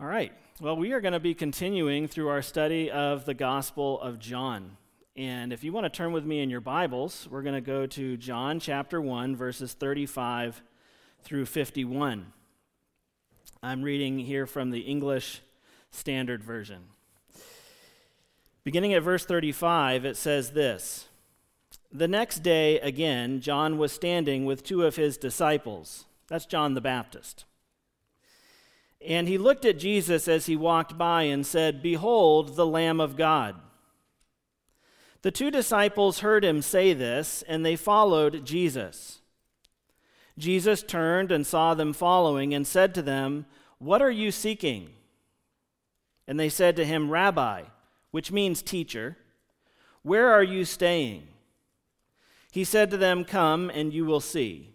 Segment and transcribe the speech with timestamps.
[0.00, 0.32] All right.
[0.60, 4.76] Well, we are going to be continuing through our study of the Gospel of John.
[5.16, 7.84] And if you want to turn with me in your Bibles, we're going to go
[7.84, 10.62] to John chapter 1, verses 35
[11.24, 12.32] through 51.
[13.60, 15.40] I'm reading here from the English
[15.90, 16.84] Standard Version.
[18.62, 21.08] Beginning at verse 35, it says this
[21.90, 26.04] The next day, again, John was standing with two of his disciples.
[26.28, 27.46] That's John the Baptist.
[29.06, 33.16] And he looked at Jesus as he walked by and said, Behold, the Lamb of
[33.16, 33.56] God.
[35.22, 39.20] The two disciples heard him say this, and they followed Jesus.
[40.36, 43.46] Jesus turned and saw them following and said to them,
[43.78, 44.90] What are you seeking?
[46.26, 47.62] And they said to him, Rabbi,
[48.10, 49.16] which means teacher,
[50.02, 51.26] where are you staying?
[52.52, 54.74] He said to them, Come and you will see.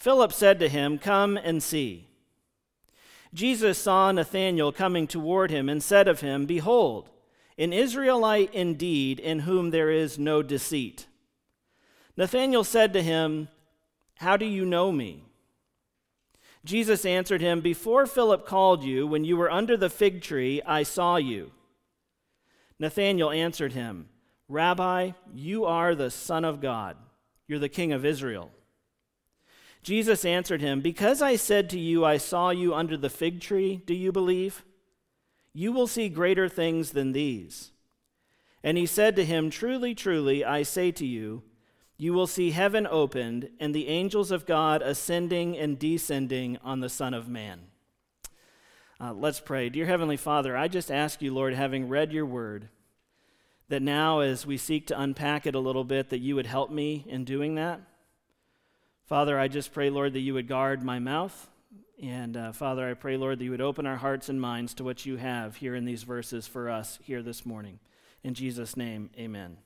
[0.00, 2.08] Philip said to him, Come and see.
[3.34, 7.10] Jesus saw Nathanael coming toward him and said of him, Behold,
[7.58, 11.06] an Israelite indeed, in whom there is no deceit.
[12.16, 13.48] Nathanael said to him,
[14.16, 15.22] How do you know me?
[16.64, 20.82] Jesus answered him, Before Philip called you, when you were under the fig tree, I
[20.82, 21.52] saw you.
[22.78, 24.08] Nathanael answered him,
[24.48, 26.96] Rabbi, you are the Son of God.
[27.46, 28.50] You're the King of Israel.
[29.82, 33.82] Jesus answered him, Because I said to you, I saw you under the fig tree,
[33.86, 34.64] do you believe?
[35.52, 37.72] You will see greater things than these.
[38.62, 41.42] And he said to him, Truly, truly, I say to you,
[41.96, 46.88] you will see heaven opened and the angels of God ascending and descending on the
[46.88, 47.60] Son of Man.
[48.98, 49.68] Uh, let's pray.
[49.68, 52.68] Dear Heavenly Father, I just ask you, Lord, having read your word,
[53.68, 56.70] that now as we seek to unpack it a little bit, that you would help
[56.70, 57.80] me in doing that.
[59.10, 61.50] Father, I just pray, Lord, that you would guard my mouth.
[62.00, 64.84] And uh, Father, I pray, Lord, that you would open our hearts and minds to
[64.84, 67.80] what you have here in these verses for us here this morning.
[68.22, 69.56] In Jesus' name, amen.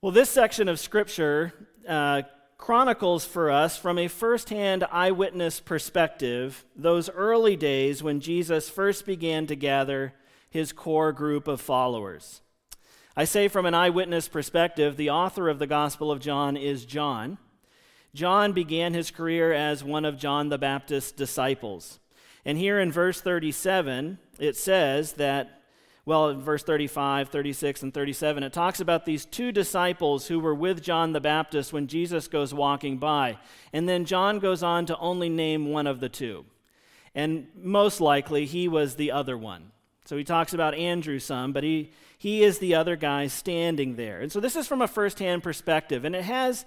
[0.00, 1.52] Well, this section of Scripture
[1.86, 2.22] uh,
[2.56, 9.46] chronicles for us from a firsthand eyewitness perspective those early days when Jesus first began
[9.46, 10.12] to gather
[10.50, 12.40] his core group of followers.
[13.18, 17.38] I say from an eyewitness perspective, the author of the Gospel of John is John.
[18.14, 21.98] John began his career as one of John the Baptist's disciples.
[22.44, 25.62] And here in verse 37, it says that,
[26.06, 30.54] well, in verse 35, 36, and 37, it talks about these two disciples who were
[30.54, 33.36] with John the Baptist when Jesus goes walking by.
[33.72, 36.44] And then John goes on to only name one of the two.
[37.16, 39.72] And most likely, he was the other one.
[40.08, 44.22] So he talks about Andrew some, but he, he is the other guy standing there.
[44.22, 46.64] And so this is from a firsthand perspective, and it has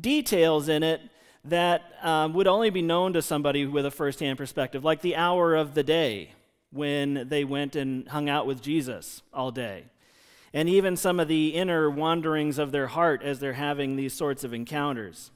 [0.00, 1.00] details in it
[1.46, 5.56] that um, would only be known to somebody with a firsthand perspective, like the hour
[5.56, 6.30] of the day
[6.70, 9.86] when they went and hung out with Jesus all day,
[10.54, 14.44] and even some of the inner wanderings of their heart as they're having these sorts
[14.44, 15.32] of encounters.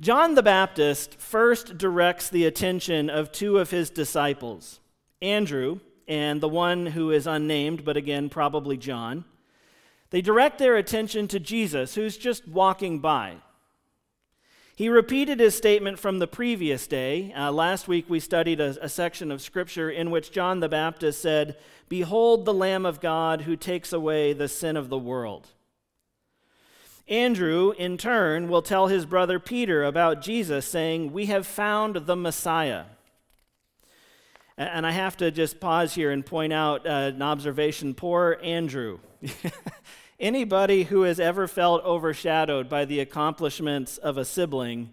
[0.00, 4.78] John the Baptist first directs the attention of two of his disciples,
[5.20, 9.24] Andrew, and the one who is unnamed, but again, probably John,
[10.10, 13.36] they direct their attention to Jesus, who's just walking by.
[14.76, 17.32] He repeated his statement from the previous day.
[17.32, 21.22] Uh, last week we studied a, a section of scripture in which John the Baptist
[21.22, 21.56] said,
[21.88, 25.48] Behold the Lamb of God who takes away the sin of the world.
[27.06, 32.16] Andrew, in turn, will tell his brother Peter about Jesus, saying, We have found the
[32.16, 32.84] Messiah.
[34.56, 37.94] And I have to just pause here and point out uh, an observation.
[37.94, 39.00] Poor Andrew.
[40.20, 44.90] Anybody who has ever felt overshadowed by the accomplishments of a sibling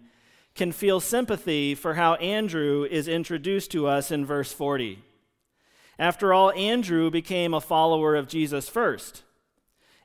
[0.54, 4.98] can feel sympathy for how Andrew is introduced to us in verse 40.
[5.98, 9.22] After all, Andrew became a follower of Jesus first.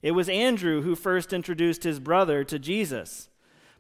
[0.02, 3.30] It was Andrew who first introduced his brother to Jesus.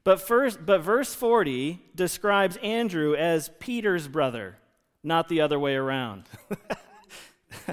[0.04, 4.58] But, first, but verse 40 describes Andrew as Peter's brother,
[5.04, 6.24] not the other way around.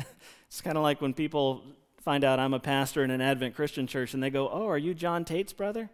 [0.47, 1.65] it's kind of like when people
[2.03, 4.79] find out I'm a pastor in an Advent Christian church and they go, Oh, are
[4.79, 5.89] you John Tate's brother?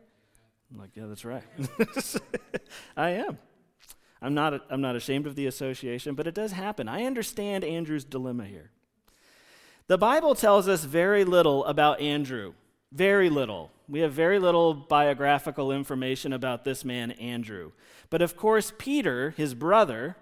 [0.71, 1.45] I'm like, Yeah, that's right.
[2.97, 3.39] I am.
[4.23, 6.89] I'm not, I'm not ashamed of the association, but it does happen.
[6.89, 8.71] I understand Andrew's dilemma here.
[9.87, 12.53] The Bible tells us very little about Andrew.
[12.93, 13.71] Very little.
[13.89, 17.73] We have very little biographical information about this man, Andrew.
[18.09, 20.17] But of course, Peter, his brother,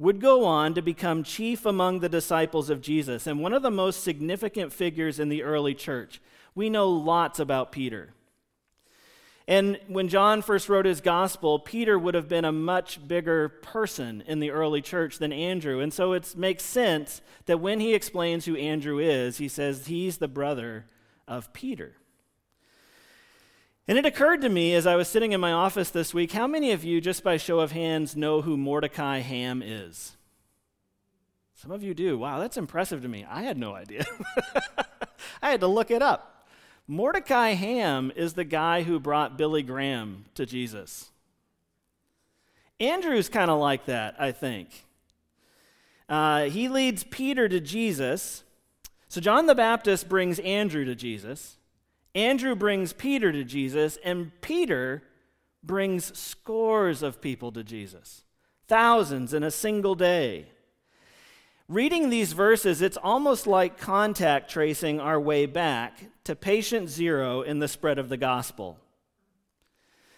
[0.00, 3.70] would go on to become chief among the disciples of Jesus and one of the
[3.70, 6.22] most significant figures in the early church.
[6.54, 8.14] We know lots about Peter.
[9.46, 14.22] And when John first wrote his gospel, Peter would have been a much bigger person
[14.26, 15.80] in the early church than Andrew.
[15.80, 20.16] And so it makes sense that when he explains who Andrew is, he says he's
[20.16, 20.86] the brother
[21.28, 21.96] of Peter.
[23.90, 26.46] And it occurred to me as I was sitting in my office this week how
[26.46, 30.16] many of you, just by show of hands, know who Mordecai Ham is?
[31.56, 32.16] Some of you do.
[32.16, 33.26] Wow, that's impressive to me.
[33.28, 34.06] I had no idea.
[35.42, 36.46] I had to look it up.
[36.86, 41.10] Mordecai Ham is the guy who brought Billy Graham to Jesus.
[42.78, 44.84] Andrew's kind of like that, I think.
[46.08, 48.44] Uh, he leads Peter to Jesus.
[49.08, 51.56] So John the Baptist brings Andrew to Jesus.
[52.14, 55.02] Andrew brings Peter to Jesus, and Peter
[55.62, 58.24] brings scores of people to Jesus,
[58.66, 60.46] thousands in a single day.
[61.68, 67.60] Reading these verses, it's almost like contact tracing our way back to patient zero in
[67.60, 68.78] the spread of the gospel.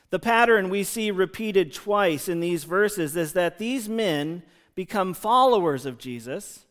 [0.09, 4.43] The pattern we see repeated twice in these verses is that these men
[4.75, 6.65] become followers of Jesus,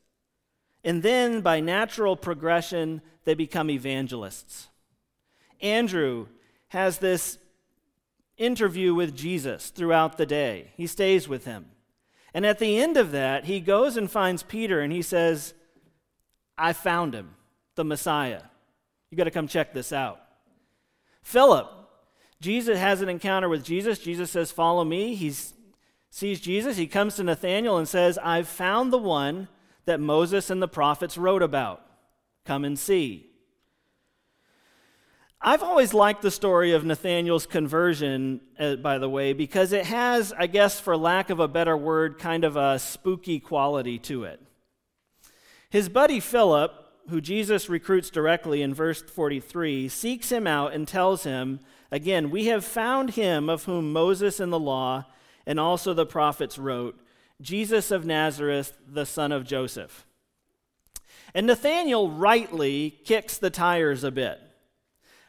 [0.83, 4.69] and then by natural progression, they become evangelists.
[5.61, 6.27] Andrew
[6.69, 7.37] has this
[8.37, 11.65] interview with Jesus throughout the day, he stays with him.
[12.33, 15.53] And at the end of that, he goes and finds Peter and he says,
[16.57, 17.35] I found him,
[17.75, 18.43] the Messiah.
[19.09, 20.21] You got to come check this out.
[21.21, 21.69] Philip,
[22.39, 23.99] Jesus has an encounter with Jesus.
[23.99, 25.15] Jesus says, Follow me.
[25.15, 25.33] He
[26.09, 26.77] sees Jesus.
[26.77, 29.47] He comes to Nathanael and says, I've found the one
[29.85, 31.85] that Moses and the prophets wrote about.
[32.45, 33.30] Come and see.
[35.43, 40.31] I've always liked the story of Nathanael's conversion, uh, by the way, because it has,
[40.37, 44.39] I guess, for lack of a better word, kind of a spooky quality to it.
[45.71, 46.71] His buddy Philip,
[47.09, 51.59] who Jesus recruits directly in verse 43, seeks him out and tells him,
[51.89, 55.05] Again, we have found him of whom Moses and the law
[55.47, 56.99] and also the prophets wrote,
[57.41, 60.05] Jesus of Nazareth, the son of Joseph.
[61.33, 64.39] And Nathanael rightly kicks the tires a bit.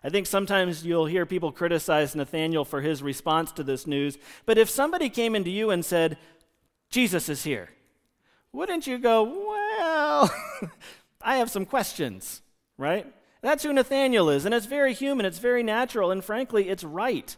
[0.05, 4.59] I think sometimes you'll hear people criticize Nathanael for his response to this news, but
[4.59, 6.19] if somebody came into you and said,
[6.91, 7.71] Jesus is here,
[8.53, 10.35] wouldn't you go, Well,
[11.23, 12.43] I have some questions,
[12.77, 13.07] right?
[13.43, 17.37] That's who Nathanael is, and it's very human, it's very natural, and frankly, it's right.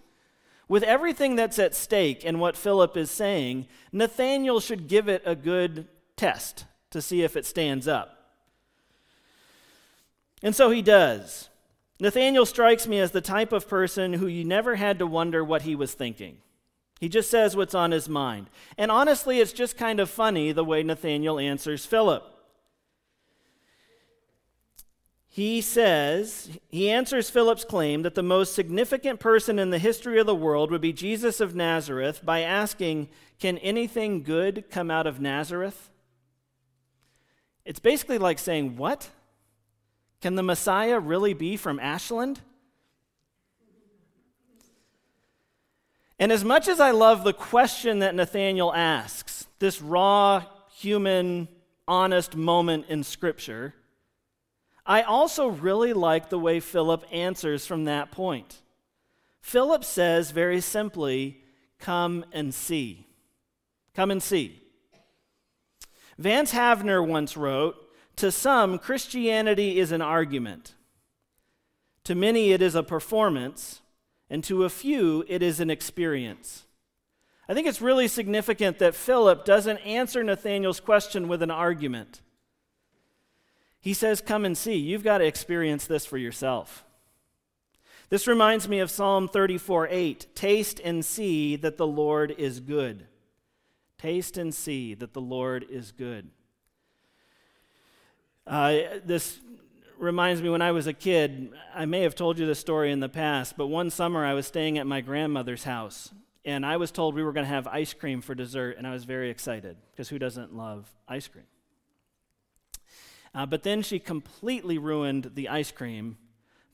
[0.68, 5.34] With everything that's at stake in what Philip is saying, Nathanael should give it a
[5.34, 8.32] good test to see if it stands up.
[10.42, 11.48] And so he does.
[12.00, 15.62] Nathanael strikes me as the type of person who you never had to wonder what
[15.62, 16.38] he was thinking.
[17.00, 18.48] He just says what's on his mind.
[18.78, 22.24] And honestly, it's just kind of funny the way Nathanael answers Philip.
[25.34, 30.26] He says, he answers Philip's claim that the most significant person in the history of
[30.26, 33.08] the world would be Jesus of Nazareth by asking,
[33.40, 35.90] Can anything good come out of Nazareth?
[37.64, 39.10] It's basically like saying, What?
[40.24, 42.40] Can the Messiah really be from Ashland?
[46.18, 51.46] And as much as I love the question that Nathanael asks, this raw, human,
[51.86, 53.74] honest moment in Scripture,
[54.86, 58.62] I also really like the way Philip answers from that point.
[59.42, 61.42] Philip says very simply,
[61.78, 63.06] Come and see.
[63.92, 64.62] Come and see.
[66.16, 67.76] Vance Havner once wrote
[68.16, 70.74] to some, Christianity is an argument.
[72.04, 73.80] To many, it is a performance.
[74.30, 76.64] And to a few, it is an experience.
[77.48, 82.22] I think it's really significant that Philip doesn't answer Nathanael's question with an argument.
[83.80, 84.76] He says, Come and see.
[84.76, 86.84] You've got to experience this for yourself.
[88.08, 90.26] This reminds me of Psalm 34 8.
[90.34, 93.06] Taste and see that the Lord is good.
[93.98, 96.30] Taste and see that the Lord is good.
[98.46, 99.40] Uh, this
[99.98, 103.00] reminds me when I was a kid, I may have told you this story in
[103.00, 106.12] the past, but one summer I was staying at my grandmother's house,
[106.44, 108.92] and I was told we were going to have ice cream for dessert, and I
[108.92, 111.44] was very excited because who doesn't love ice cream?
[113.34, 116.18] Uh, but then she completely ruined the ice cream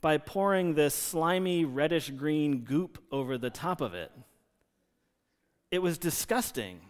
[0.01, 4.11] by pouring this slimy reddish green goop over the top of it.
[5.71, 6.81] It was disgusting.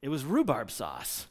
[0.00, 1.26] It was rhubarb sauce.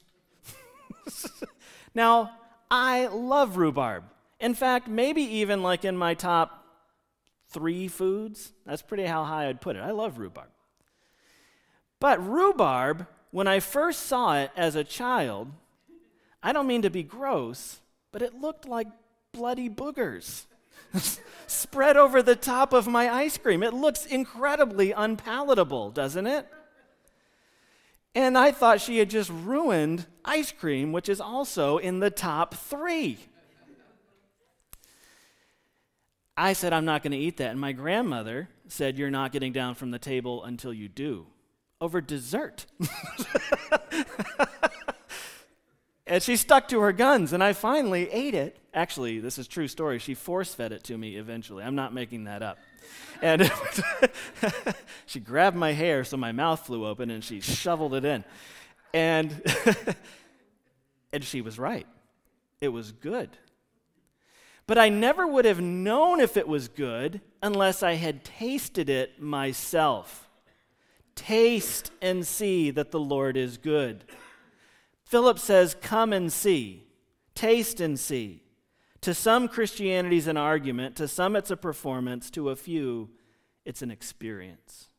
[1.93, 2.31] now,
[2.69, 4.03] I love rhubarb.
[4.39, 6.65] In fact, maybe even like in my top
[7.49, 8.53] three foods.
[8.65, 9.79] That's pretty how high I'd put it.
[9.79, 10.47] I love rhubarb.
[11.99, 15.49] But rhubarb, when I first saw it as a child,
[16.41, 17.79] I don't mean to be gross,
[18.11, 18.87] but it looked like
[19.31, 20.45] bloody boogers
[21.47, 23.63] spread over the top of my ice cream.
[23.63, 26.47] It looks incredibly unpalatable, doesn't it?
[28.13, 32.53] And I thought she had just ruined ice cream, which is also in the top
[32.53, 33.17] three.
[36.35, 37.51] I said, I'm not going to eat that.
[37.51, 41.27] And my grandmother said, You're not getting down from the table until you do.
[41.79, 42.65] Over dessert.
[46.07, 48.57] and she stuck to her guns, and I finally ate it.
[48.73, 49.99] Actually, this is true story.
[49.99, 51.63] She force fed it to me eventually.
[51.63, 52.57] I'm not making that up.
[53.21, 53.51] And
[55.05, 58.23] she grabbed my hair so my mouth flew open and she shoveled it in.
[58.93, 59.41] And,
[61.13, 61.87] and she was right.
[62.59, 63.29] It was good.
[64.67, 69.21] But I never would have known if it was good unless I had tasted it
[69.21, 70.29] myself.
[71.15, 74.05] Taste and see that the Lord is good.
[75.03, 76.87] Philip says, Come and see.
[77.35, 78.43] Taste and see.
[79.01, 83.09] To some, Christianity is an argument, to some, it's a performance, to a few,
[83.65, 84.89] it's an experience.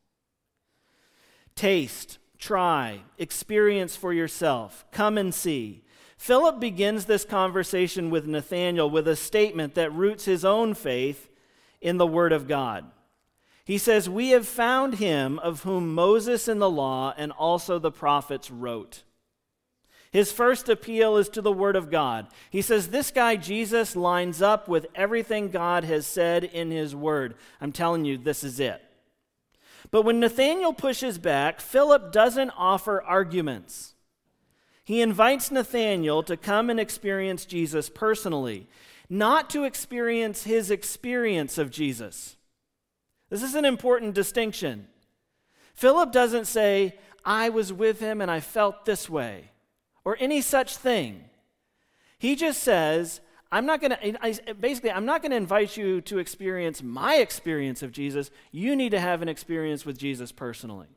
[1.55, 5.83] Taste, try, experience for yourself, come and see.
[6.17, 11.29] Philip begins this conversation with Nathanael with a statement that roots his own faith
[11.79, 12.85] in the Word of God.
[13.65, 17.91] He says, We have found him of whom Moses in the law and also the
[17.91, 19.03] prophets wrote
[20.13, 22.27] his first appeal is to the Word of God.
[22.51, 27.33] He says, This guy, Jesus, lines up with everything God has said in His Word.
[27.59, 28.79] I'm telling you, this is it.
[29.89, 33.95] But when Nathanael pushes back, Philip doesn't offer arguments.
[34.83, 38.67] He invites Nathanael to come and experience Jesus personally,
[39.09, 42.35] not to experience his experience of Jesus.
[43.31, 44.87] This is an important distinction.
[45.73, 49.49] Philip doesn't say, I was with him and I felt this way
[50.05, 51.25] or any such thing.
[52.17, 56.17] He just says, I'm not going to, basically, I'm not going to invite you to
[56.17, 58.31] experience my experience of Jesus.
[58.51, 60.87] You need to have an experience with Jesus personally.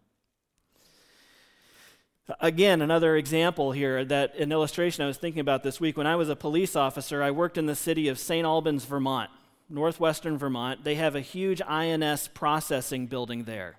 [2.40, 5.96] Again, another example here that an illustration I was thinking about this week.
[5.96, 8.44] When I was a police officer, I worked in the city of St.
[8.44, 9.30] Albans, Vermont,
[9.68, 10.82] northwestern Vermont.
[10.82, 13.76] They have a huge INS processing building there.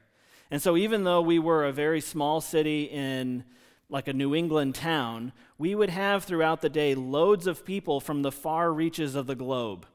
[0.49, 3.43] And so, even though we were a very small city in
[3.89, 8.21] like a New England town, we would have throughout the day loads of people from
[8.21, 9.85] the far reaches of the globe,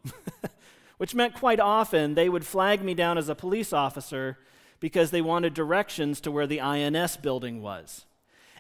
[0.97, 4.39] which meant quite often they would flag me down as a police officer
[4.81, 8.07] because they wanted directions to where the INS building was.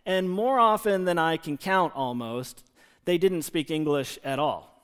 [0.04, 2.64] And more often than I can count almost,
[3.04, 4.82] they didn't speak English at all.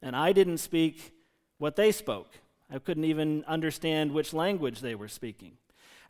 [0.00, 1.12] And I didn't speak
[1.58, 2.38] what they spoke.
[2.70, 5.52] I couldn't even understand which language they were speaking.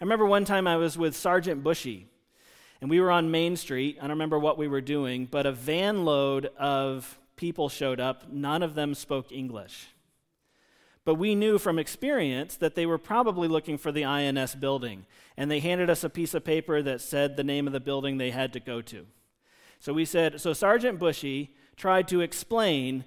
[0.01, 2.09] I remember one time I was with Sergeant Bushy,
[2.81, 3.97] and we were on Main Street.
[3.99, 8.31] I don't remember what we were doing, but a van load of people showed up.
[8.31, 9.89] None of them spoke English.
[11.05, 15.05] But we knew from experience that they were probably looking for the INS building.
[15.37, 18.17] And they handed us a piece of paper that said the name of the building
[18.17, 19.07] they had to go to.
[19.81, 23.05] So we said, so Sergeant Bushy tried to explain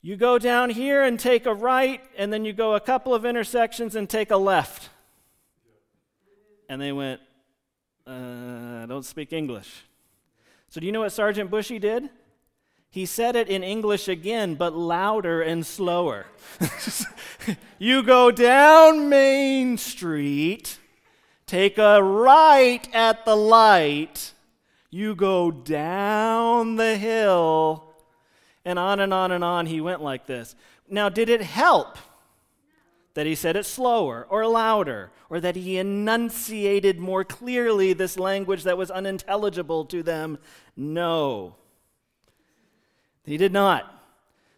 [0.00, 3.24] you go down here and take a right, and then you go a couple of
[3.24, 4.90] intersections and take a left.
[6.68, 7.20] And they went,
[8.06, 8.12] uh,
[8.98, 9.84] don't speak English.
[10.70, 12.10] So, do you know what Sergeant Bushy did?
[12.90, 16.26] He said it in English again, but louder and slower.
[17.78, 20.80] you go down Main Street,
[21.46, 24.32] take a right at the light,
[24.90, 27.94] you go down the hill,
[28.64, 30.56] and on and on and on he went like this.
[30.90, 31.98] Now, did it help?
[33.18, 38.62] That he said it slower or louder, or that he enunciated more clearly this language
[38.62, 40.38] that was unintelligible to them?
[40.76, 41.56] No.
[43.24, 43.92] He did not.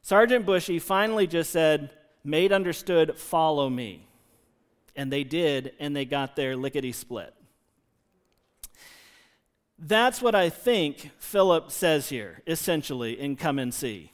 [0.02, 1.88] Sergeant Bushy finally just said,
[2.23, 4.07] made understood, follow me.
[4.95, 7.33] And they did, and they got there lickety split.
[9.79, 14.12] That's what I think Philip says here, essentially, in Come and See.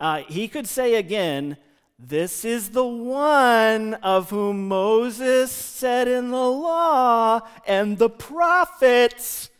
[0.00, 1.56] Uh, he could say again,
[2.04, 9.50] This is the one of whom Moses said in the law and the prophets.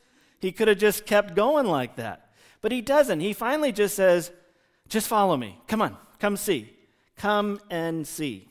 [0.40, 2.32] He could have just kept going like that.
[2.60, 3.20] But he doesn't.
[3.20, 4.32] He finally just says,
[4.88, 5.56] Just follow me.
[5.68, 6.76] Come on, come see.
[7.16, 8.48] Come and see.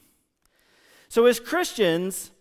[1.09, 2.31] So, as Christians,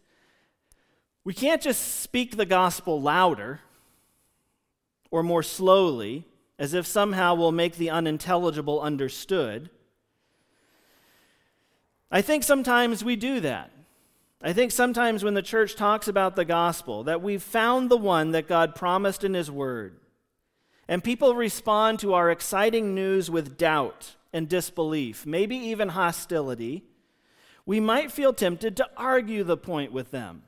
[1.24, 3.58] we can't just speak the gospel louder
[5.10, 6.28] or more slowly,
[6.60, 9.68] as if somehow we'll make the unintelligible understood.
[12.10, 13.70] I think sometimes we do that.
[14.42, 18.32] I think sometimes when the church talks about the gospel, that we've found the one
[18.32, 20.00] that God promised in His Word.
[20.88, 26.84] And people respond to our exciting news with doubt and disbelief, maybe even hostility.
[27.66, 30.42] We might feel tempted to argue the point with them.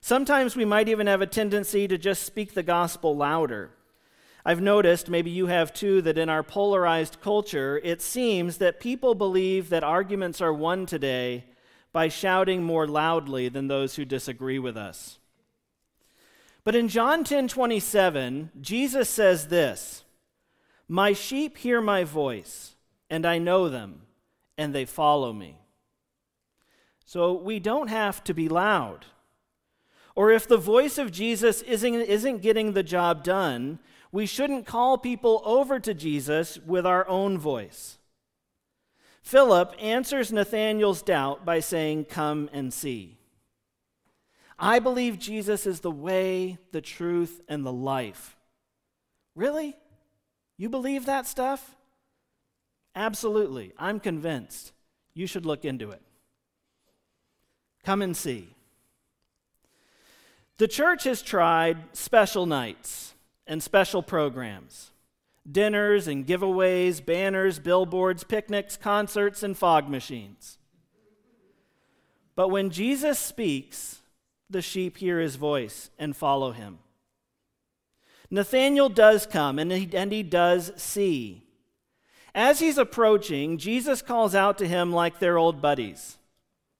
[0.00, 3.70] Sometimes we might even have a tendency to just speak the gospel louder.
[4.48, 9.14] I've noticed, maybe you have too, that in our polarized culture, it seems that people
[9.14, 11.44] believe that arguments are won today
[11.92, 15.18] by shouting more loudly than those who disagree with us.
[16.64, 20.04] But in John 10 27, Jesus says this
[20.88, 22.74] My sheep hear my voice,
[23.10, 24.00] and I know them,
[24.56, 25.58] and they follow me.
[27.04, 29.04] So we don't have to be loud.
[30.16, 33.78] Or if the voice of Jesus isn't, isn't getting the job done,
[34.10, 37.98] we shouldn't call people over to Jesus with our own voice.
[39.22, 43.18] Philip answers Nathanael's doubt by saying, Come and see.
[44.58, 48.36] I believe Jesus is the way, the truth, and the life.
[49.34, 49.76] Really?
[50.56, 51.76] You believe that stuff?
[52.96, 53.72] Absolutely.
[53.78, 54.72] I'm convinced.
[55.14, 56.02] You should look into it.
[57.84, 58.48] Come and see.
[60.56, 63.14] The church has tried special nights
[63.48, 64.92] and special programs
[65.50, 70.58] dinners and giveaways, banners, billboards, picnics, concerts, and fog machines.
[72.36, 74.00] But when Jesus speaks,
[74.50, 76.80] the sheep hear his voice and follow him.
[78.30, 81.44] Nathanael does come and he, and he does see.
[82.34, 86.17] As he's approaching, Jesus calls out to him like they're old buddies,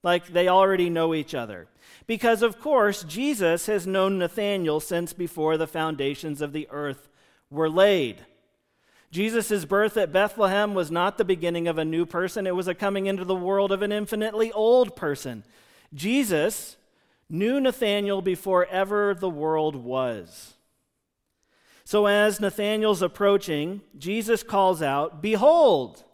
[0.02, 1.66] like they already know each other.
[2.06, 7.08] Because, of course, Jesus has known Nathanael since before the foundations of the earth
[7.50, 8.24] were laid.
[9.10, 12.74] Jesus' birth at Bethlehem was not the beginning of a new person, it was a
[12.74, 15.44] coming into the world of an infinitely old person.
[15.94, 16.76] Jesus
[17.30, 20.54] knew Nathanael before ever the world was.
[21.84, 26.04] So, as Nathanael's approaching, Jesus calls out, Behold,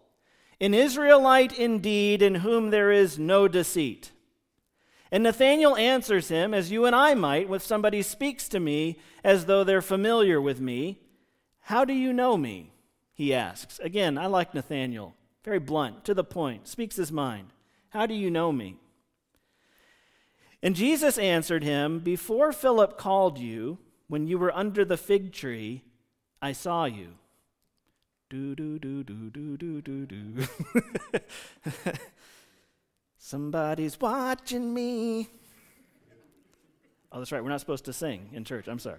[0.61, 4.13] an Israelite indeed, in whom there is no deceit.
[5.11, 9.47] And Nathanael answers him, as you and I might when somebody speaks to me as
[9.47, 11.01] though they're familiar with me.
[11.61, 12.73] How do you know me?
[13.13, 13.79] He asks.
[13.79, 15.15] Again, I like Nathanael.
[15.45, 17.49] Very blunt, to the point, speaks his mind.
[17.91, 18.77] How do you know me?
[20.63, 25.83] And Jesus answered him, Before Philip called you, when you were under the fig tree,
[26.43, 27.15] I saw you.
[28.35, 30.47] Do, do, do, do, do, do, do, do.
[33.17, 35.29] Somebody's watching me.
[37.13, 37.41] Oh, that's right.
[37.41, 38.67] We're not supposed to sing in church.
[38.67, 38.99] I'm sorry.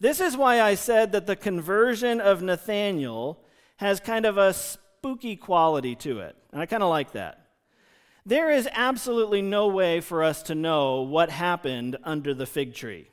[0.00, 3.38] This is why I said that the conversion of Nathanael
[3.76, 6.36] has kind of a spooky quality to it.
[6.52, 7.48] And I kind of like that.
[8.24, 13.10] There is absolutely no way for us to know what happened under the fig tree.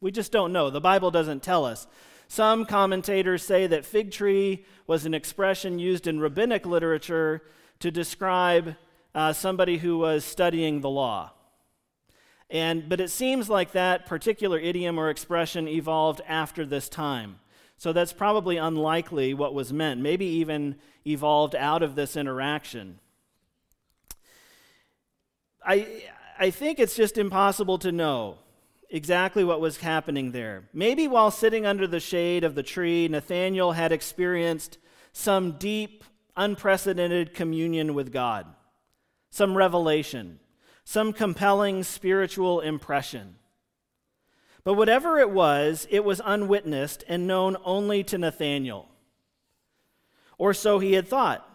[0.00, 0.70] We just don't know.
[0.70, 1.88] The Bible doesn't tell us.
[2.28, 7.42] Some commentators say that fig tree was an expression used in rabbinic literature
[7.80, 8.76] to describe
[9.14, 11.32] uh, somebody who was studying the law.
[12.50, 17.40] And, but it seems like that particular idiom or expression evolved after this time.
[17.76, 23.00] So that's probably unlikely what was meant, maybe even evolved out of this interaction.
[25.64, 26.04] I,
[26.38, 28.38] I think it's just impossible to know
[28.90, 30.68] exactly what was happening there.
[30.72, 34.78] Maybe while sitting under the shade of the tree, Nathanael had experienced
[35.12, 36.04] some deep
[36.36, 38.46] unprecedented communion with God,
[39.30, 40.38] some revelation,
[40.84, 43.36] some compelling spiritual impression.
[44.62, 48.88] But whatever it was, it was unwitnessed and known only to Nathanael.
[50.38, 51.48] Or so he had thought.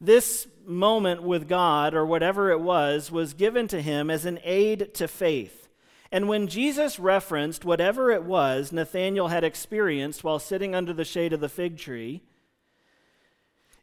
[0.00, 4.94] This moment with God, or whatever it was, was given to him as an aid
[4.94, 5.67] to faith.
[6.10, 11.32] And when Jesus referenced whatever it was Nathanael had experienced while sitting under the shade
[11.32, 12.22] of the fig tree,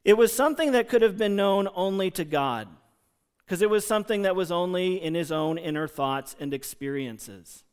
[0.05, 2.67] It was something that could have been known only to God,
[3.43, 7.63] because it was something that was only in his own inner thoughts and experiences.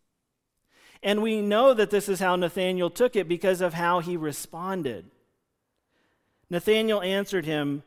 [1.03, 5.11] And we know that this is how Nathanael took it because of how he responded.
[6.49, 7.83] Nathanael answered him,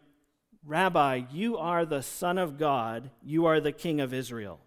[0.64, 4.60] Rabbi, you are the Son of God, you are the King of Israel.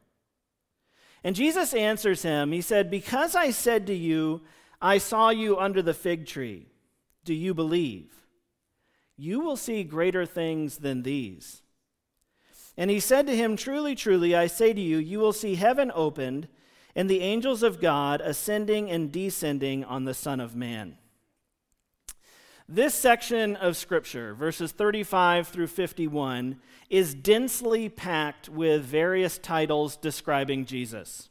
[1.25, 4.43] And Jesus answers him, He said, Because I said to you,
[4.81, 6.67] I saw you under the fig tree,
[7.25, 8.15] do you believe?
[9.17, 11.63] You will see greater things than these.
[12.77, 15.91] And he said to him, Truly, truly, I say to you, you will see heaven
[15.93, 16.47] opened
[16.95, 20.97] and the angels of God ascending and descending on the Son of Man.
[22.71, 30.67] This section of Scripture, verses 35 through 51, is densely packed with various titles describing
[30.67, 31.31] Jesus.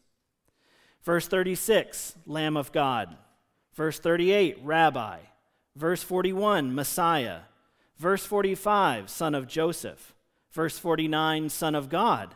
[1.04, 3.16] Verse 36, Lamb of God.
[3.76, 5.20] Verse 38, Rabbi.
[5.76, 7.42] Verse 41, Messiah.
[7.98, 10.16] Verse 45, Son of Joseph.
[10.52, 12.34] Verse 49, Son of God.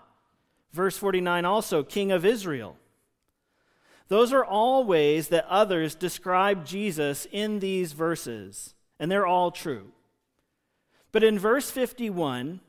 [0.71, 2.77] Verse 49 also, King of Israel.
[4.09, 9.87] Those are all ways that others describe Jesus in these verses, and they're all true.
[11.11, 12.61] But in verse 51,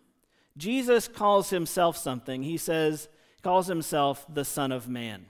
[0.57, 2.42] Jesus calls himself something.
[2.42, 3.09] He says,
[3.42, 5.27] calls himself the Son of Man.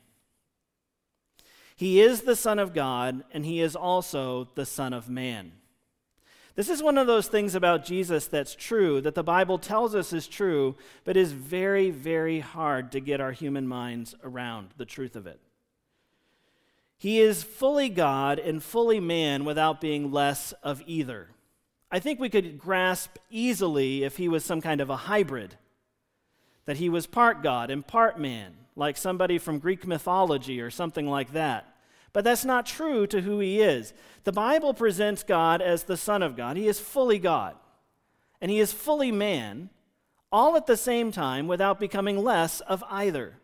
[1.74, 5.52] He is the Son of God, and he is also the Son of Man.
[6.54, 10.12] This is one of those things about Jesus that's true, that the Bible tells us
[10.12, 15.16] is true, but is very, very hard to get our human minds around the truth
[15.16, 15.40] of it.
[17.02, 21.30] He is fully God and fully man without being less of either.
[21.90, 25.56] I think we could grasp easily if he was some kind of a hybrid,
[26.64, 31.08] that he was part God and part man, like somebody from Greek mythology or something
[31.08, 31.74] like that.
[32.12, 33.92] But that's not true to who he is.
[34.22, 36.56] The Bible presents God as the Son of God.
[36.56, 37.56] He is fully God,
[38.40, 39.70] and he is fully man,
[40.30, 43.40] all at the same time without becoming less of either.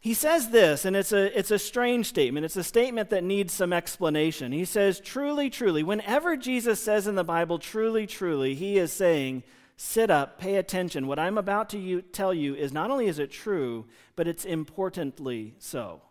[0.00, 2.44] He says this, and it's a, it's a strange statement.
[2.44, 4.52] It's a statement that needs some explanation.
[4.52, 5.82] He says, Truly, truly.
[5.82, 9.42] Whenever Jesus says in the Bible, truly, truly, he is saying,
[9.76, 11.06] Sit up, pay attention.
[11.06, 14.44] What I'm about to you, tell you is not only is it true, but it's
[14.44, 16.02] importantly so.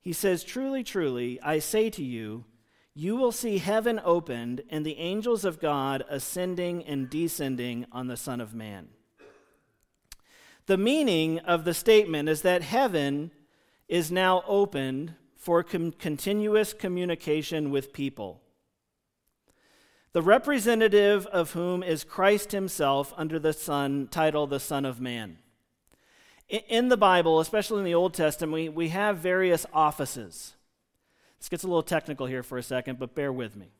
[0.00, 2.46] He says, Truly, truly, I say to you,
[2.94, 8.16] you will see heaven opened and the angels of God ascending and descending on the
[8.16, 8.88] Son of Man.
[10.68, 13.30] The meaning of the statement is that heaven
[13.88, 18.42] is now opened for com- continuous communication with people.
[20.12, 25.38] The representative of whom is Christ himself under the Son, title the Son of Man.
[26.50, 30.52] In the Bible, especially in the Old Testament, we, we have various offices.
[31.38, 33.72] This gets a little technical here for a second, but bear with me.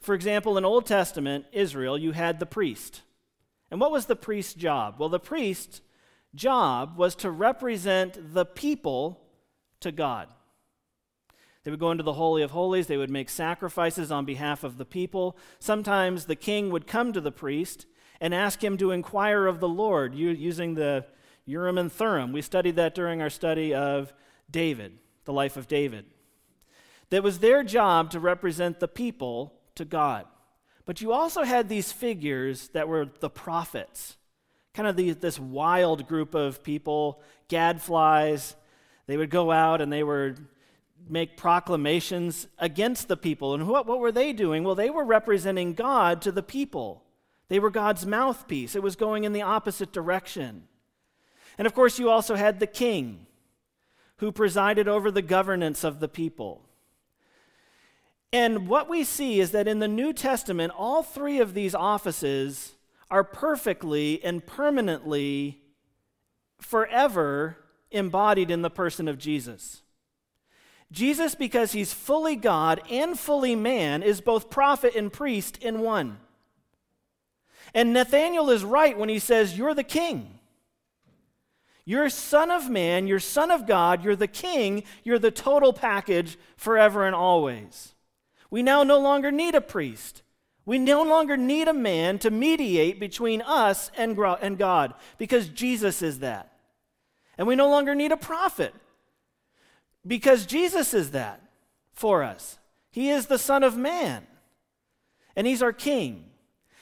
[0.00, 3.02] For example, in Old Testament Israel, you had the priest.
[3.70, 4.96] And what was the priest's job?
[4.98, 5.82] Well, the priest's
[6.34, 9.20] job was to represent the people
[9.80, 10.28] to God.
[11.64, 14.78] They would go into the Holy of Holies, they would make sacrifices on behalf of
[14.78, 15.36] the people.
[15.58, 17.86] Sometimes the king would come to the priest
[18.20, 21.04] and ask him to inquire of the Lord using the
[21.44, 22.32] Urim and Thummim.
[22.32, 24.12] We studied that during our study of
[24.50, 26.06] David, the life of David.
[27.10, 30.26] That was their job to represent the people to God.
[30.88, 34.16] But you also had these figures that were the prophets,
[34.72, 38.56] kind of the, this wild group of people, gadflies.
[39.06, 40.46] They would go out and they would
[41.06, 43.52] make proclamations against the people.
[43.52, 44.64] And what, what were they doing?
[44.64, 47.04] Well, they were representing God to the people.
[47.48, 48.74] They were God's mouthpiece.
[48.74, 50.68] It was going in the opposite direction.
[51.58, 53.26] And of course, you also had the king
[54.16, 56.62] who presided over the governance of the people.
[58.32, 62.74] And what we see is that in the New Testament, all three of these offices
[63.10, 65.62] are perfectly and permanently,
[66.60, 67.56] forever
[67.90, 69.82] embodied in the person of Jesus.
[70.92, 76.18] Jesus, because he's fully God and fully man, is both prophet and priest in one.
[77.74, 80.38] And Nathanael is right when he says, You're the king.
[81.84, 86.36] You're son of man, you're son of God, you're the king, you're the total package
[86.56, 87.94] forever and always.
[88.50, 90.22] We now no longer need a priest.
[90.64, 94.16] We no longer need a man to mediate between us and
[94.58, 96.52] God because Jesus is that.
[97.38, 98.74] And we no longer need a prophet
[100.06, 101.40] because Jesus is that
[101.92, 102.58] for us.
[102.90, 104.26] He is the Son of Man,
[105.36, 106.24] and He's our King.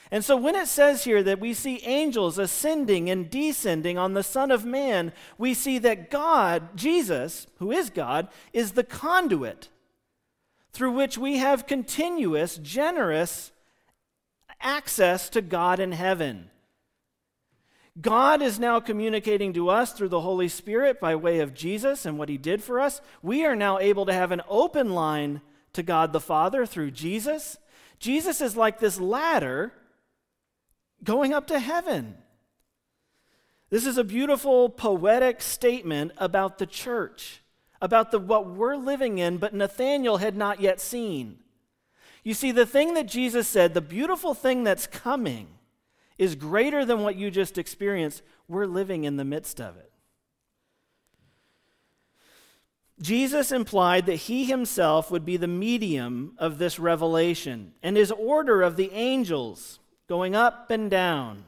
[0.09, 4.23] And so when it says here that we see angels ascending and descending on the
[4.23, 9.69] Son of Man, we see that God, Jesus, who is God, is the conduit
[10.77, 13.51] through which we have continuous, generous
[14.61, 16.51] access to God in heaven.
[17.99, 22.19] God is now communicating to us through the Holy Spirit by way of Jesus and
[22.19, 23.01] what he did for us.
[23.23, 25.41] We are now able to have an open line
[25.73, 27.57] to God the Father through Jesus.
[27.97, 29.73] Jesus is like this ladder
[31.03, 32.17] going up to heaven.
[33.71, 37.41] This is a beautiful poetic statement about the church,
[37.81, 41.39] about the, what we're living in, but Nathanael had not yet seen.
[42.23, 45.47] You see, the thing that Jesus said, the beautiful thing that's coming,
[46.17, 48.23] is greater than what you just experienced.
[48.47, 49.91] We're living in the midst of it.
[52.99, 58.63] Jesus implied that he himself would be the medium of this revelation, and his order
[58.63, 61.43] of the angels going up and down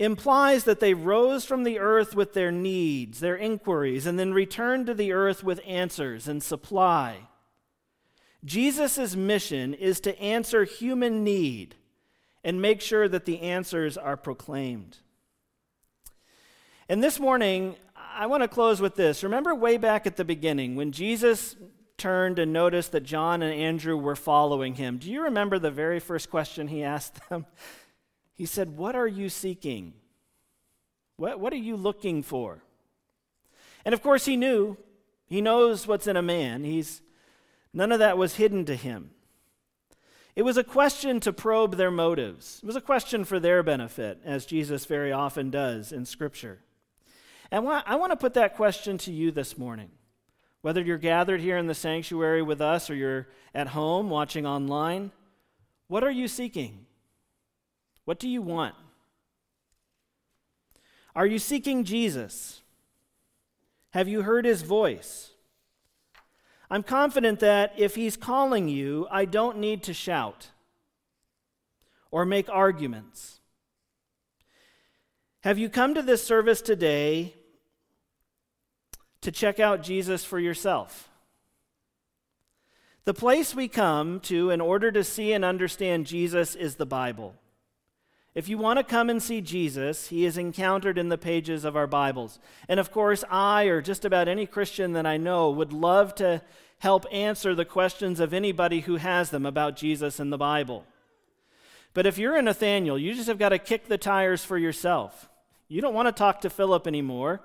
[0.00, 4.86] implies that they rose from the earth with their needs, their inquiries, and then returned
[4.86, 7.28] to the earth with answers and supply.
[8.42, 11.74] Jesus' mission is to answer human need
[12.42, 14.96] and make sure that the answers are proclaimed.
[16.88, 19.22] And this morning, I want to close with this.
[19.22, 21.56] Remember way back at the beginning when Jesus
[21.98, 24.96] turned and noticed that John and Andrew were following him.
[24.96, 27.44] Do you remember the very first question he asked them?
[28.40, 29.92] He said, What are you seeking?
[31.16, 32.62] What, what are you looking for?
[33.84, 34.78] And of course, he knew.
[35.26, 36.64] He knows what's in a man.
[36.64, 37.02] He's,
[37.74, 39.10] none of that was hidden to him.
[40.34, 42.60] It was a question to probe their motives.
[42.62, 46.60] It was a question for their benefit, as Jesus very often does in Scripture.
[47.50, 49.90] And I want to put that question to you this morning.
[50.62, 55.12] Whether you're gathered here in the sanctuary with us or you're at home watching online,
[55.88, 56.86] what are you seeking?
[58.10, 58.74] What do you want?
[61.14, 62.60] Are you seeking Jesus?
[63.90, 65.30] Have you heard his voice?
[66.68, 70.48] I'm confident that if he's calling you, I don't need to shout
[72.10, 73.38] or make arguments.
[75.42, 77.34] Have you come to this service today
[79.20, 81.08] to check out Jesus for yourself?
[83.04, 87.36] The place we come to in order to see and understand Jesus is the Bible.
[88.32, 91.76] If you want to come and see Jesus, he is encountered in the pages of
[91.76, 92.38] our Bibles.
[92.68, 96.42] And of course, I or just about any Christian that I know would love to
[96.78, 100.84] help answer the questions of anybody who has them about Jesus and the Bible.
[101.92, 105.28] But if you're a Nathanael, you just have got to kick the tires for yourself.
[105.66, 107.40] You don't want to talk to Philip anymore.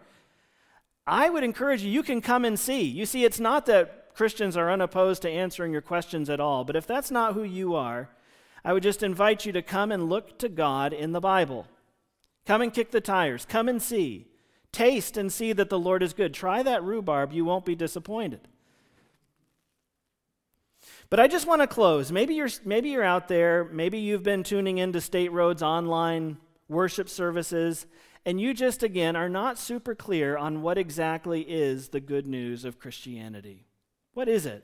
[1.07, 2.83] I would encourage you, you can come and see.
[2.83, 6.75] You see, it's not that Christians are unopposed to answering your questions at all, but
[6.75, 8.09] if that's not who you are,
[8.65, 11.67] I would just invite you to come and look to God in the Bible.
[12.47, 13.45] Come and kick the tires.
[13.45, 14.25] Come and see.
[14.71, 16.33] Taste and see that the Lord is good.
[16.33, 18.47] Try that rhubarb, you won't be disappointed.
[21.09, 22.11] But I just want to close.
[22.11, 27.07] Maybe you're, maybe you're out there, maybe you've been tuning into State Road's online worship
[27.07, 27.85] services,
[28.25, 32.65] and you just, again, are not super clear on what exactly is the good news
[32.65, 33.67] of Christianity.
[34.13, 34.63] What is it?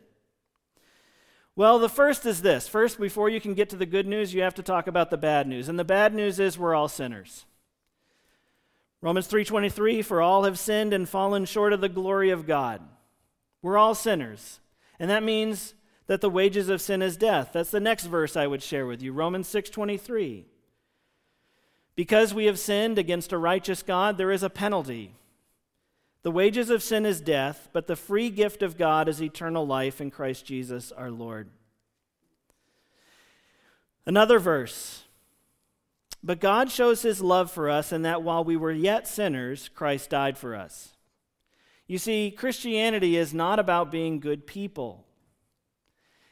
[1.55, 2.67] Well, the first is this.
[2.67, 5.17] First, before you can get to the good news, you have to talk about the
[5.17, 5.67] bad news.
[5.67, 7.45] And the bad news is we're all sinners.
[9.01, 12.81] Romans 3:23 for all have sinned and fallen short of the glory of God.
[13.61, 14.59] We're all sinners.
[14.99, 15.73] And that means
[16.07, 17.51] that the wages of sin is death.
[17.53, 19.11] That's the next verse I would share with you.
[19.11, 20.45] Romans 6:23.
[21.95, 25.15] Because we have sinned against a righteous God, there is a penalty.
[26.23, 29.99] The wages of sin is death, but the free gift of God is eternal life
[29.99, 31.49] in Christ Jesus our Lord.
[34.05, 35.03] Another verse.
[36.23, 40.11] But God shows his love for us in that while we were yet sinners, Christ
[40.11, 40.95] died for us.
[41.87, 45.05] You see, Christianity is not about being good people,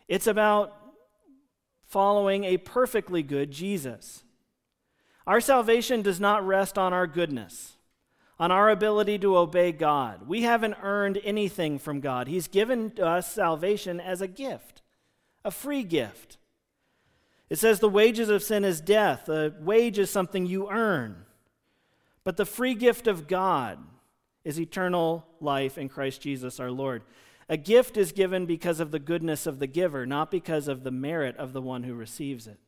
[0.08, 0.75] it's about
[1.88, 4.23] following a perfectly good Jesus.
[5.25, 7.73] Our salvation does not rest on our goodness
[8.39, 10.28] on our ability to obey God.
[10.28, 12.28] We haven't earned anything from God.
[12.28, 14.82] He's given us salvation as a gift,
[15.43, 16.38] a free gift.
[17.49, 19.25] It says the wages of sin is death.
[19.25, 21.25] The wage is something you earn.
[22.23, 23.80] But the free gift of God
[24.45, 27.04] is eternal life in Christ Jesus our Lord.
[27.49, 30.91] A gift is given because of the goodness of the giver, not because of the
[30.91, 32.60] merit of the one who receives it.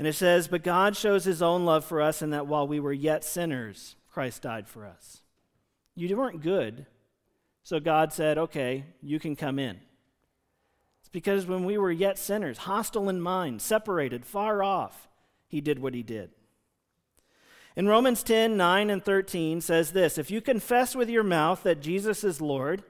[0.00, 2.80] And it says, But God shows his own love for us in that while we
[2.80, 5.20] were yet sinners, Christ died for us.
[5.94, 6.86] You weren't good,
[7.62, 9.78] so God said, Okay, you can come in.
[11.00, 15.10] It's because when we were yet sinners, hostile in mind, separated, far off,
[15.48, 16.30] he did what he did.
[17.76, 21.82] In Romans 10 9 and 13 says this If you confess with your mouth that
[21.82, 22.84] Jesus is Lord,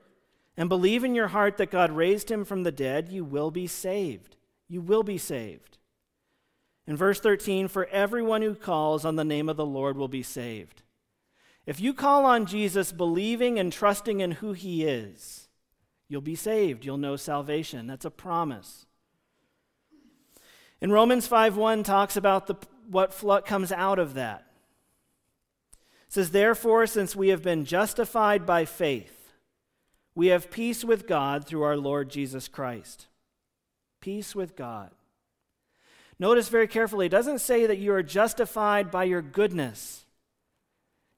[0.56, 3.66] and believe in your heart that God raised him from the dead, you will be
[3.66, 4.36] saved.
[4.68, 5.78] You will be saved.
[6.90, 10.24] In verse 13, for everyone who calls on the name of the Lord will be
[10.24, 10.82] saved.
[11.64, 15.46] If you call on Jesus believing and trusting in who he is,
[16.08, 16.84] you'll be saved.
[16.84, 17.86] You'll know salvation.
[17.86, 18.86] That's a promise.
[20.80, 22.56] In Romans 5:1 talks about the,
[22.90, 24.46] what comes out of that.
[26.08, 29.32] It says, Therefore, since we have been justified by faith,
[30.16, 33.06] we have peace with God through our Lord Jesus Christ.
[34.00, 34.90] Peace with God.
[36.20, 40.04] Notice very carefully, it doesn't say that you are justified by your goodness.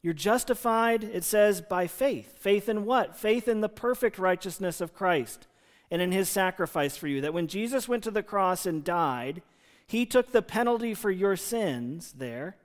[0.01, 2.39] You're justified, it says, by faith.
[2.39, 3.17] Faith in what?
[3.17, 5.49] Faith in the perfect righteousness of Christ
[5.91, 7.21] and in his sacrifice for you.
[7.21, 9.43] That when Jesus went to the cross and died,
[9.89, 12.57] he took the penalty for your sins there,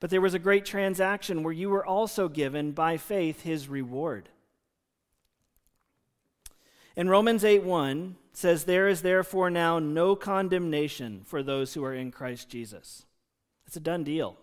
[0.00, 4.28] but there was a great transaction where you were also given by faith his reward.
[6.96, 11.94] In Romans 8 1 says, There is therefore now no condemnation for those who are
[11.94, 13.04] in Christ Jesus.
[13.66, 14.36] It's a done deal.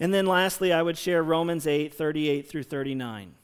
[0.00, 3.34] And then lastly, I would share Romans 8 38 through 39.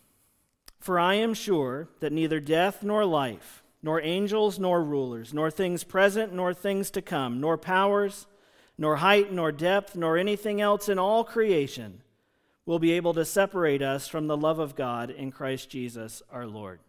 [0.81, 5.85] For I am sure that neither death nor life, nor angels nor rulers, nor things
[5.85, 8.27] present nor things to come, nor powers,
[8.79, 12.03] nor height nor depth, nor anything else in all creation
[12.67, 16.47] will be able to separate us from the love of God in Christ Jesus our
[16.47, 16.81] Lord.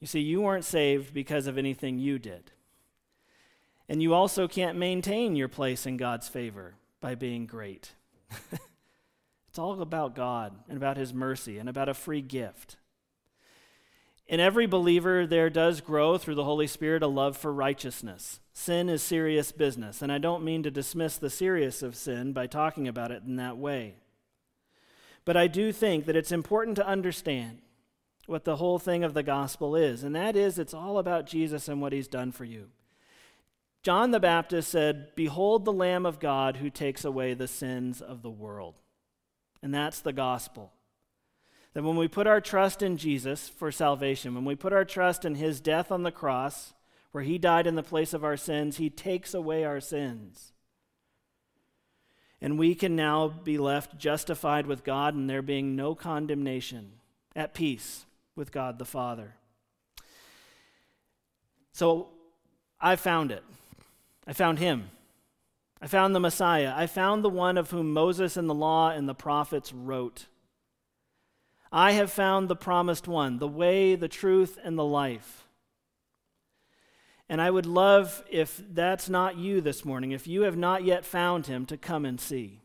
[0.00, 2.50] You see, you weren't saved because of anything you did.
[3.88, 7.92] And you also can't maintain your place in God's favor by being great.
[9.48, 12.76] it's all about God and about His mercy and about a free gift.
[14.26, 18.40] In every believer, there does grow through the Holy Spirit a love for righteousness.
[18.52, 22.46] Sin is serious business, and I don't mean to dismiss the seriousness of sin by
[22.46, 23.96] talking about it in that way.
[25.24, 27.58] But I do think that it's important to understand
[28.26, 31.68] what the whole thing of the gospel is, and that is it's all about Jesus
[31.68, 32.68] and what he's done for you.
[33.82, 38.22] John the Baptist said, Behold the Lamb of God who takes away the sins of
[38.22, 38.76] the world.
[39.60, 40.72] And that's the gospel.
[41.74, 45.24] That when we put our trust in Jesus for salvation, when we put our trust
[45.24, 46.74] in his death on the cross,
[47.10, 50.51] where he died in the place of our sins, he takes away our sins.
[52.42, 56.90] And we can now be left justified with God and there being no condemnation,
[57.36, 59.36] at peace with God the Father.
[61.72, 62.08] So
[62.80, 63.44] I found it.
[64.26, 64.90] I found him.
[65.80, 66.74] I found the Messiah.
[66.76, 70.26] I found the one of whom Moses and the law and the prophets wrote.
[71.70, 75.41] I have found the promised one, the way, the truth, and the life.
[77.32, 81.02] And I would love, if that's not you this morning, if you have not yet
[81.02, 82.60] found him, to come and see.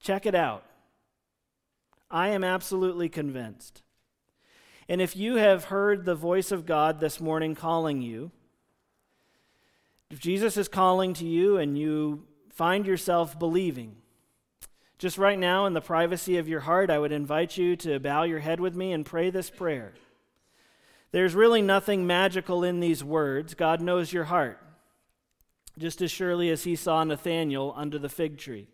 [0.00, 0.64] Check it out.
[2.10, 3.82] I am absolutely convinced.
[4.88, 8.32] And if you have heard the voice of God this morning calling you,
[10.10, 13.94] if Jesus is calling to you and you find yourself believing,
[14.98, 18.24] just right now in the privacy of your heart, I would invite you to bow
[18.24, 19.94] your head with me and pray this prayer.
[21.14, 23.54] There's really nothing magical in these words.
[23.54, 24.58] God knows your heart,
[25.78, 28.66] just as surely as he saw Nathanael under the fig tree.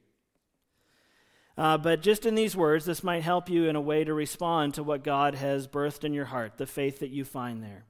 [1.59, 4.73] Uh, but just in these words, this might help you in a way to respond
[4.73, 7.85] to what God has birthed in your heart, the faith that you find there.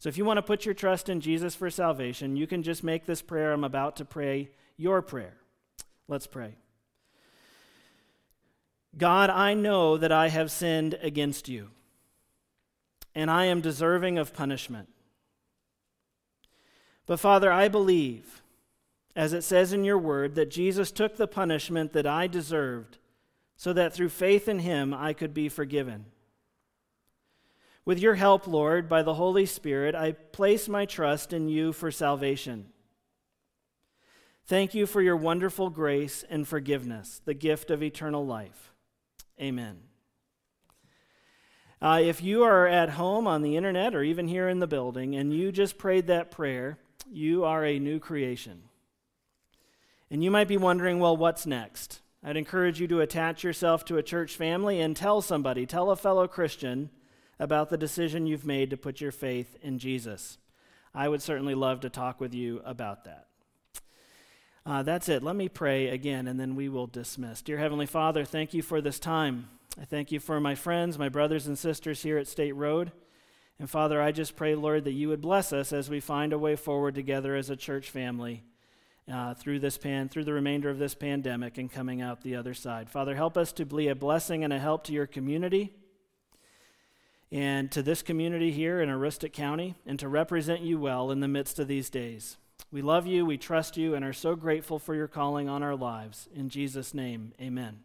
[0.00, 2.82] So if you want to put your trust in Jesus for salvation, you can just
[2.82, 5.36] make this prayer I'm about to pray your prayer.
[6.08, 6.56] Let's pray.
[8.98, 11.68] God, I know that I have sinned against you,
[13.14, 14.88] and I am deserving of punishment.
[17.06, 18.42] But Father, I believe,
[19.14, 22.98] as it says in your word, that Jesus took the punishment that I deserved
[23.56, 26.06] so that through faith in him I could be forgiven.
[27.84, 31.90] With your help, Lord, by the Holy Spirit, I place my trust in you for
[31.90, 32.66] salvation.
[34.46, 38.72] Thank you for your wonderful grace and forgiveness, the gift of eternal life.
[39.40, 39.91] Amen.
[41.82, 45.16] Uh, if you are at home on the internet or even here in the building
[45.16, 46.78] and you just prayed that prayer,
[47.10, 48.62] you are a new creation.
[50.08, 52.00] And you might be wondering, well, what's next?
[52.22, 55.96] I'd encourage you to attach yourself to a church family and tell somebody, tell a
[55.96, 56.90] fellow Christian
[57.40, 60.38] about the decision you've made to put your faith in Jesus.
[60.94, 63.26] I would certainly love to talk with you about that.
[64.64, 65.24] Uh, that's it.
[65.24, 67.42] Let me pray again, and then we will dismiss.
[67.42, 69.48] Dear Heavenly Father, thank you for this time.
[69.80, 72.92] I thank you for my friends, my brothers and sisters here at State Road.
[73.58, 76.38] And Father, I just pray, Lord, that you would bless us as we find a
[76.38, 78.42] way forward together as a church family
[79.10, 82.54] uh, through this pan, through the remainder of this pandemic and coming out the other
[82.54, 82.90] side.
[82.90, 85.72] Father, help us to be a blessing and a help to your community.
[87.32, 91.28] and to this community here in Aroostook County and to represent you well in the
[91.28, 92.36] midst of these days.
[92.70, 95.74] We love you, we trust you, and are so grateful for your calling on our
[95.74, 96.28] lives.
[96.34, 97.80] In Jesus' name, amen.